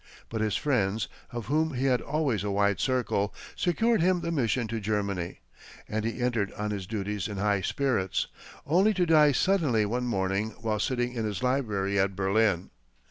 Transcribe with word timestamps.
But 0.29 0.41
his 0.41 0.55
friends, 0.55 1.07
of 1.29 1.45
whom 1.45 1.75
he 1.75 1.85
had 1.85 2.01
always 2.01 2.43
a 2.43 2.49
wide 2.49 2.79
circle, 2.79 3.35
secured 3.55 4.01
him 4.01 4.21
the 4.21 4.31
mission 4.31 4.67
to 4.69 4.79
Germany, 4.79 5.41
and 5.87 6.03
he 6.03 6.19
entered 6.21 6.51
on 6.53 6.71
his 6.71 6.87
duties 6.87 7.27
in 7.27 7.37
high 7.37 7.61
spirits 7.61 8.25
only 8.65 8.95
to 8.95 9.05
die 9.05 9.31
suddenly 9.31 9.85
one 9.85 10.05
morning 10.07 10.55
while 10.59 10.79
sitting 10.79 11.13
in 11.13 11.23
his 11.25 11.43
library 11.43 11.99
at 11.99 12.15
Berlin. 12.15 12.71